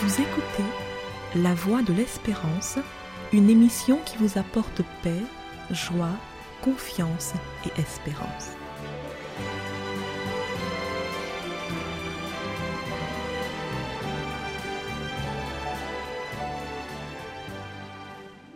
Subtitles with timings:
[0.00, 0.62] Vous écoutez
[1.34, 2.78] La Voix de l'Espérance,
[3.32, 5.20] une émission qui vous apporte paix,
[5.72, 6.16] joie,
[6.62, 7.32] confiance
[7.66, 8.50] et espérance.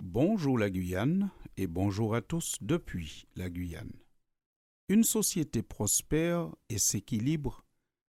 [0.00, 3.90] Bonjour la Guyane et bonjour à tous depuis la Guyane.
[4.88, 7.64] Une société prospère et s'équilibre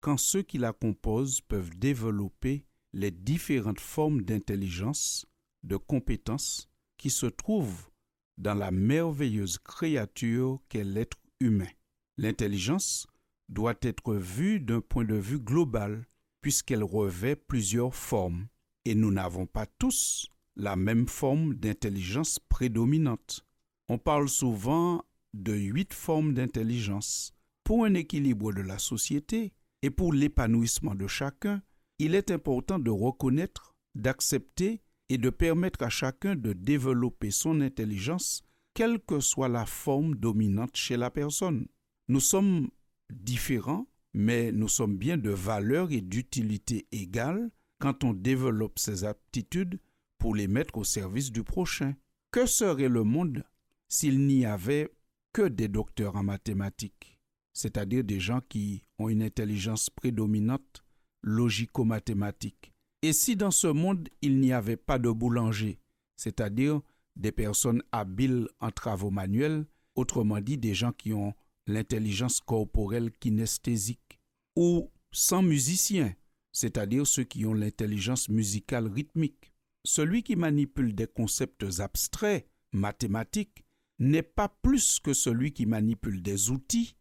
[0.00, 5.26] quand ceux qui la composent peuvent développer les différentes formes d'intelligence,
[5.62, 7.90] de compétences qui se trouvent
[8.38, 11.68] dans la merveilleuse créature qu'est l'être humain.
[12.16, 13.06] L'intelligence
[13.48, 16.06] doit être vue d'un point de vue global
[16.40, 18.48] puisqu'elle revêt plusieurs formes
[18.84, 23.44] et nous n'avons pas tous la même forme d'intelligence prédominante.
[23.88, 27.32] On parle souvent de huit formes d'intelligence.
[27.64, 31.62] Pour un équilibre de la société et pour l'épanouissement de chacun,
[31.98, 38.42] il est important de reconnaître, d'accepter et de permettre à chacun de développer son intelligence,
[38.74, 41.66] quelle que soit la forme dominante chez la personne.
[42.08, 42.68] Nous sommes
[43.10, 49.80] différents, mais nous sommes bien de valeur et d'utilité égales quand on développe ces aptitudes
[50.18, 51.94] pour les mettre au service du prochain.
[52.30, 53.44] Que serait le monde
[53.88, 54.90] s'il n'y avait
[55.32, 57.18] que des docteurs en mathématiques,
[57.52, 60.84] c'est-à-dire des gens qui ont une intelligence prédominante
[61.22, 62.72] logico-mathématique.
[63.02, 65.78] Et si dans ce monde il n'y avait pas de boulanger,
[66.16, 66.80] c'est-à-dire
[67.16, 71.34] des personnes habiles en travaux manuels, autrement dit des gens qui ont
[71.66, 74.20] l'intelligence corporelle kinesthésique,
[74.56, 76.14] ou sans musiciens,
[76.52, 79.52] c'est-à-dire ceux qui ont l'intelligence musicale rythmique.
[79.84, 83.64] Celui qui manipule des concepts abstraits, mathématiques,
[83.98, 86.96] n'est pas plus que celui qui manipule des outils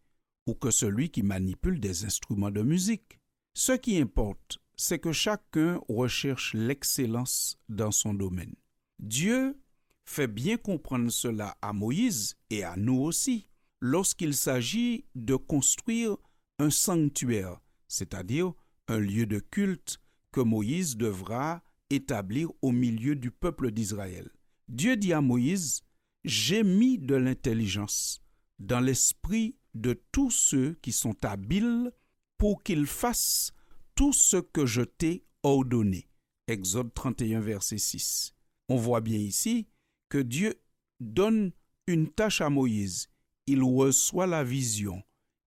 [0.46, 3.20] ou que celui qui manipule des instruments de musique.
[3.60, 8.54] Ce qui importe, c'est que chacun recherche l'excellence dans son domaine.
[9.00, 9.60] Dieu
[10.06, 13.50] fait bien comprendre cela à Moïse et à nous aussi
[13.82, 16.18] lorsqu'il s'agit de construire
[16.60, 18.54] un sanctuaire, c'est-à-dire
[18.88, 19.98] un lieu de culte
[20.32, 24.30] que Moïse devra établir au milieu du peuple d'Israël.
[24.68, 25.82] Dieu dit à Moïse,
[26.24, 28.22] J'ai mis de l'intelligence
[28.60, 31.92] dans l'esprit de tous ceux qui sont habiles
[32.38, 33.52] pour qu'ils fassent
[33.96, 36.08] tout ce que je t'ai ordonné.
[36.48, 38.34] Exode 31, verset 6.
[38.70, 39.68] On voit bien ici
[40.10, 40.56] que Dieu
[41.00, 41.52] donne
[41.88, 43.10] une tâche à Moïse.
[43.48, 45.02] Il reçoit la vision.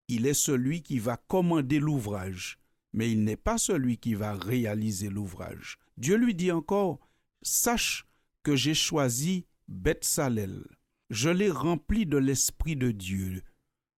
[0.09, 2.59] Il est celui qui va commander l'ouvrage,
[2.93, 5.79] mais il n'est pas celui qui va réaliser l'ouvrage.
[5.97, 6.99] Dieu lui dit encore,
[7.43, 8.07] Sache
[8.43, 10.65] que j'ai choisi Bethsalel.
[11.11, 13.43] Je l'ai rempli de l'Esprit de Dieu,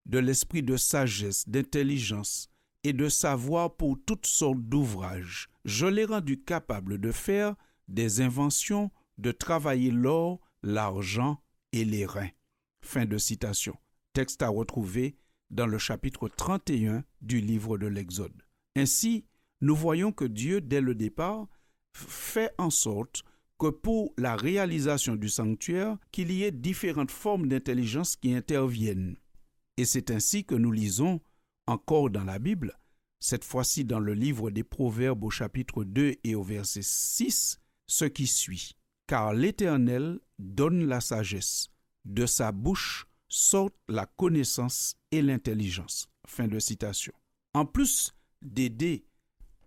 [0.06, 2.51] de l'esprit de sagesse, d'intelligence,
[2.84, 5.48] et de savoir pour toutes sortes d'ouvrages.
[5.65, 7.54] Je l'ai rendu capable de faire
[7.88, 12.31] des inventions, de travailler l'or, l'argent et les reins.
[12.81, 13.76] Fin de citation.
[14.12, 15.16] Texte à retrouver
[15.50, 18.43] dans le chapitre 31 du livre de l'Exode.
[18.75, 19.26] Ainsi,
[19.60, 21.47] nous voyons que Dieu, dès le départ,
[21.93, 23.22] fait en sorte
[23.59, 29.16] que pour la réalisation du sanctuaire, qu'il y ait différentes formes d'intelligence qui interviennent.
[29.76, 31.20] Et c'est ainsi que nous lisons
[31.67, 32.78] encore dans la Bible,
[33.21, 38.05] cette fois-ci dans le livre des Proverbes au chapitre 2 et au verset 6, ce
[38.05, 38.77] qui suit.
[39.06, 41.71] Car l'Éternel donne la sagesse,
[42.05, 46.09] de sa bouche sortent la connaissance et l'intelligence.
[46.27, 47.12] Fin de citation.
[47.55, 48.12] En plus
[48.43, 49.05] d'aider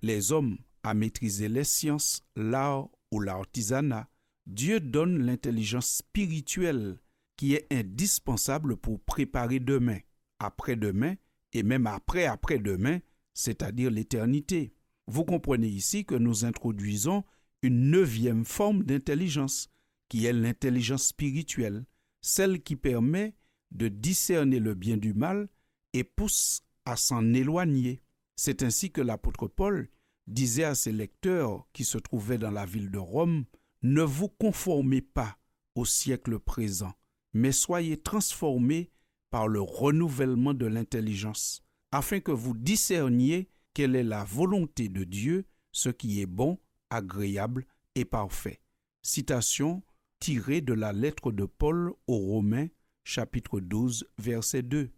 [0.02, 4.08] les hommes à maîtriser les sciences, l'art ou l'artisanat,
[4.46, 7.00] Dieu donne l'intelligence spirituelle
[7.38, 10.00] qui est indispensable pour préparer demain,
[10.40, 11.16] après-demain
[11.56, 13.00] et même après après-demain,
[13.34, 14.74] c'est-à-dire l'éternité.
[15.08, 17.24] Vous comprenez ici que nous introduisons
[17.62, 19.70] une neuvième forme d'intelligence,
[20.10, 21.86] qui est l'intelligence spirituelle,
[22.22, 23.36] celle qui permet
[23.72, 25.48] de discerner le bien du mal
[25.94, 28.02] et pousse à s'en éloigner.
[28.36, 29.90] C'est ainsi que l'apôtre Paul
[30.28, 33.46] disait à ses lecteurs qui se trouvaient dans la ville de Rome,
[33.82, 35.38] Ne vous conformez pas
[35.76, 36.94] au siècle présent,
[37.34, 38.90] mais soyez transformés
[39.36, 41.62] par le renouvellement de l'intelligence,
[41.92, 46.58] afin que vous discerniez quelle est la volonté de Dieu, ce qui est bon,
[46.90, 47.66] agréable
[47.96, 48.62] et parfait.
[49.02, 49.84] Citation
[50.22, 52.68] tirée de la lettre de Paul aux Romains,
[53.04, 54.90] chapitre 12, verset 2.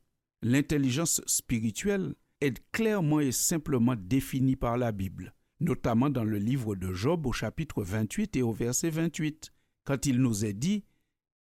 [0.44, 6.94] L'intelligence spirituelle est clairement et simplement définie par la Bible, notamment dans le livre de
[6.94, 9.51] Job au chapitre 28 et au verset 28,
[9.83, 10.83] quand il nous est dit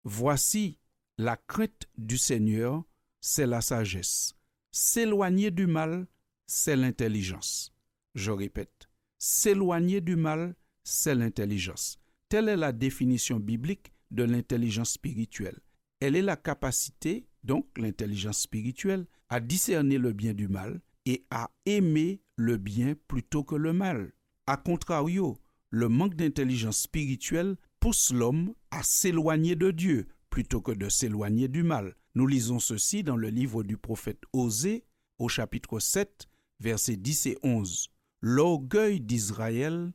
[0.03, 0.80] Voici
[1.21, 2.83] la crainte du Seigneur,
[3.21, 4.35] c'est la sagesse.
[4.73, 6.07] S'éloigner du mal,
[6.47, 7.75] c'est l'intelligence.
[8.15, 8.89] Je répète,
[9.19, 11.99] S'éloigner du mal, c'est l'intelligence.
[12.31, 15.59] Telle est la définition biblique de l'intelligence spirituelle.
[16.01, 21.51] Elle est la capacité, donc l'intelligence spirituelle, à discerner le bien du mal et à
[21.67, 24.11] aimer le bien plutôt que le mal.
[24.47, 25.37] A contrario,
[25.69, 31.63] le manque d'intelligence spirituelle pousse l'homme à s'éloigner de Dieu plutôt que de s'éloigner du
[31.63, 31.97] mal.
[32.15, 34.85] Nous lisons ceci dans le livre du prophète Osée
[35.19, 36.29] au chapitre 7,
[36.61, 37.91] versets 10 et 11.
[38.23, 39.93] L'orgueil d'Israël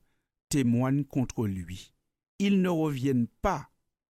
[0.49, 1.93] témoigne contre lui.
[2.39, 3.69] Ils ne reviennent pas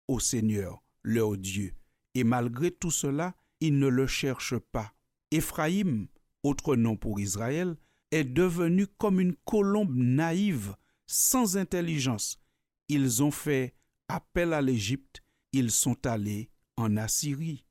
[0.09, 1.73] au Seigneur, leur Dieu,
[2.15, 4.93] et malgré tout cela, ils ne le cherchent pas.
[5.31, 6.09] Éphraïm,
[6.43, 7.77] autre nom pour Israël,
[8.11, 10.75] est devenu comme une colombe naïve,
[11.07, 12.41] sans intelligence.
[12.89, 13.75] Ils ont fait
[14.09, 17.65] appel à l'Égypte, ils sont allés en Assyrie.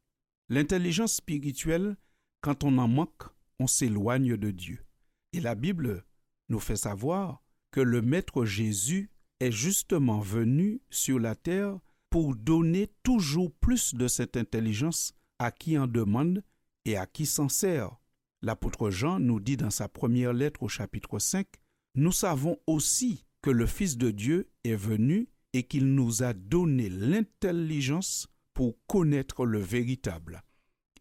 [0.49, 1.97] L'intelligence spirituelle,
[2.41, 3.23] quand on en manque,
[3.59, 4.85] on s'éloigne de Dieu.
[5.33, 6.05] Et la Bible
[6.49, 11.79] nous fait savoir que le Maître Jésus est justement venu sur la terre
[12.09, 16.43] pour donner toujours plus de cette intelligence à qui en demande
[16.85, 17.95] et à qui s'en sert.
[18.41, 21.47] L'apôtre Jean nous dit dans sa première lettre au chapitre 5,
[21.95, 26.89] Nous savons aussi que le Fils de Dieu est venu et qu'il nous a donné
[26.89, 30.43] l'intelligence pour connaître le véritable.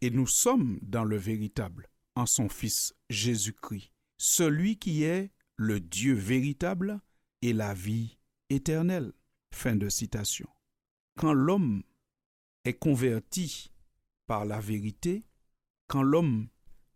[0.00, 6.15] Et nous sommes dans le véritable, en son Fils Jésus-Christ, celui qui est le Dieu
[6.15, 7.00] véritable
[7.43, 8.19] et la vie
[8.50, 9.12] éternelle.
[9.53, 10.49] Fin de citation.
[11.17, 11.83] Quand l'homme
[12.65, 13.73] est converti
[14.27, 15.25] par la vérité,
[15.87, 16.49] quand l'homme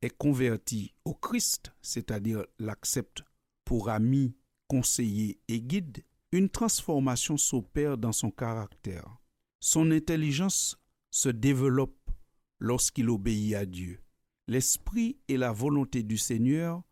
[0.02, 3.22] est converti au Christ, c'est-à-dire l'accepte
[3.64, 4.36] pour ami,
[4.68, 9.18] conseiller et guide, une transformation s'opère dans son caractère.
[9.60, 10.78] Son intelligence
[11.10, 12.10] se développe
[12.58, 14.00] lorsqu'il obéit à Dieu.
[14.48, 16.82] L'esprit et la volonté du Seigneur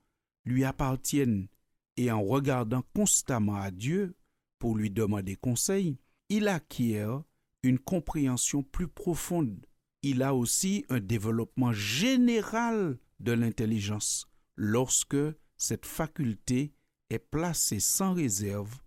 [0.45, 1.49] lui appartiennent
[1.97, 4.15] et en regardant constamment à Dieu
[4.59, 5.99] pour lui demander conseil,
[6.29, 7.23] il acquiert
[7.63, 9.67] une compréhension plus profonde.
[10.03, 15.17] Il a aussi un développement général de l'intelligence lorsque
[15.57, 16.75] cette faculté
[17.09, 18.81] est placée sans réserve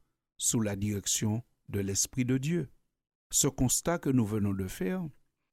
[0.43, 2.69] sous la direction de l'Esprit de Dieu.
[3.31, 5.01] Ce constat que nous venons de faire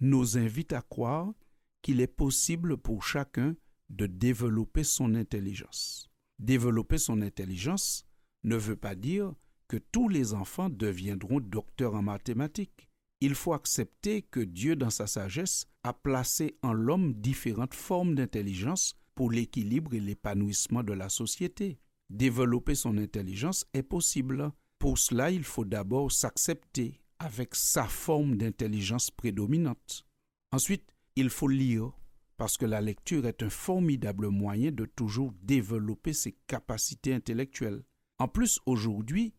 [0.00, 1.32] nous invite à croire
[1.80, 3.54] qu'il est possible pour chacun
[3.88, 6.10] de développer son intelligence.
[6.40, 8.04] Développer son intelligence
[8.42, 9.32] ne veut pas dire
[9.68, 12.88] que tous les enfants deviendront docteurs en mathématiques.
[13.20, 18.96] Il faut accepter que Dieu, dans sa sagesse, a placé en l'homme différentes formes d'intelligence
[19.14, 21.78] pour l'équilibre et l'épanouissement de la société.
[22.08, 24.50] Développer son intelligence est possible.
[24.80, 30.06] Pour cela, il faut d'abord s'accepter avec sa forme d'intelligence prédominante.
[30.52, 31.92] Ensuite, il faut lire,
[32.38, 37.84] parce que la lecture est un formidable moyen de toujours développer ses capacités intellectuelles.
[38.18, 39.34] En plus, aujourd'hui,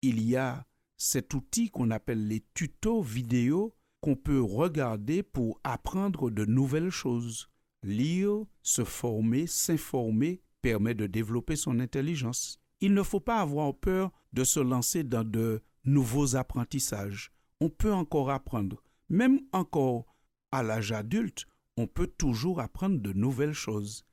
[0.00, 6.30] il y a cet outil qu'on appelle les tutos vidéo qu'on peut regarder pour apprendre
[6.30, 7.50] de nouvelles choses.
[7.82, 12.57] Lire, se former, s'informer permet de développer son intelligence.
[12.80, 17.32] Il ne faut pas avoir peur de se lancer dans de nouveaux apprentissages.
[17.60, 18.82] On peut encore apprendre.
[19.08, 20.06] Même encore
[20.52, 21.46] à l'âge adulte,
[21.76, 24.04] on peut toujours apprendre de nouvelles choses.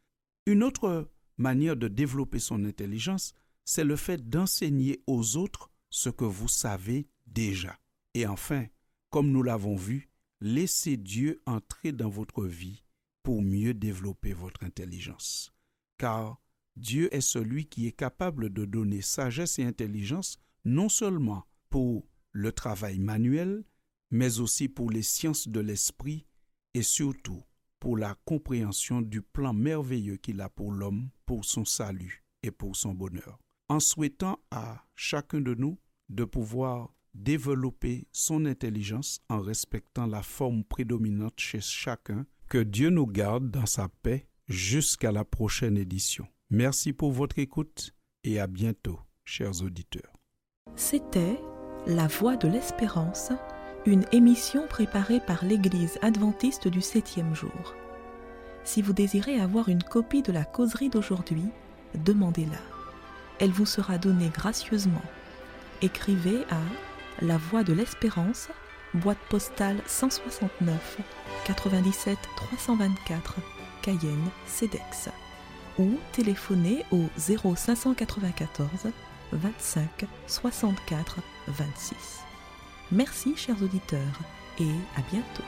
[0.46, 3.34] Une autre manière de développer son intelligence,
[3.66, 7.78] c'est le fait d'enseigner aux autres ce que vous savez déjà.
[8.14, 8.66] Et enfin,
[9.10, 10.10] comme nous l'avons vu,
[10.42, 12.84] laissez Dieu entrer dans votre vie
[13.24, 15.52] pour mieux développer votre intelligence.
[15.98, 16.40] Car
[16.76, 22.52] Dieu est celui qui est capable de donner sagesse et intelligence non seulement pour le
[22.52, 23.64] travail manuel,
[24.12, 26.26] mais aussi pour les sciences de l'esprit
[26.74, 27.44] et surtout
[27.80, 32.76] pour la compréhension du plan merveilleux qu'il a pour l'homme, pour son salut et pour
[32.76, 33.40] son bonheur.
[33.70, 35.80] En souhaitant à chacun de nous
[36.10, 43.08] de pouvoir développer son intelligence en respectant la forme prédominante chez chacun, que Dieu nous
[43.08, 46.28] garde dans sa paix jusqu'à la prochaine édition.
[46.52, 47.92] Merci pour votre écoute
[48.24, 50.14] et à bientôt, chers auditeurs.
[50.76, 51.40] C'était
[51.88, 53.32] La Voix de l'Espérance
[53.86, 57.76] une émission préparée par l'Église adventiste du septième jour.
[58.64, 61.46] Si vous désirez avoir une copie de la causerie d'aujourd'hui,
[61.94, 62.58] demandez-la.
[63.40, 65.04] Elle vous sera donnée gracieusement.
[65.82, 68.50] Écrivez à La Voix de l'Espérance,
[68.96, 71.00] boîte postale 169
[71.46, 73.36] 97 324
[73.84, 75.10] Cayenne, CEDEX
[75.80, 78.92] ou téléphonez au 0594
[79.32, 81.96] 25 64 26.
[82.92, 84.20] Merci chers auditeurs
[84.60, 85.44] et à bientôt.